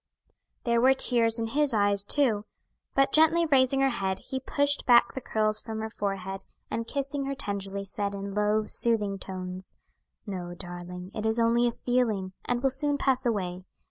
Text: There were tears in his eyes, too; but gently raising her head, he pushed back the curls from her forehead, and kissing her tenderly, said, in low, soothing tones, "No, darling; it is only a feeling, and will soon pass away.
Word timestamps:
There 0.63 0.81
were 0.81 0.95
tears 0.95 1.37
in 1.37 1.45
his 1.49 1.75
eyes, 1.75 2.07
too; 2.07 2.45
but 2.95 3.11
gently 3.11 3.45
raising 3.45 3.81
her 3.81 3.91
head, 3.91 4.17
he 4.31 4.39
pushed 4.39 4.87
back 4.87 5.13
the 5.13 5.21
curls 5.21 5.61
from 5.61 5.79
her 5.79 5.91
forehead, 5.91 6.43
and 6.71 6.87
kissing 6.87 7.25
her 7.25 7.35
tenderly, 7.35 7.85
said, 7.85 8.15
in 8.15 8.33
low, 8.33 8.65
soothing 8.65 9.19
tones, 9.19 9.75
"No, 10.25 10.55
darling; 10.55 11.11
it 11.13 11.23
is 11.27 11.37
only 11.37 11.67
a 11.67 11.71
feeling, 11.71 12.33
and 12.45 12.63
will 12.63 12.71
soon 12.71 12.97
pass 12.97 13.27
away. 13.27 13.63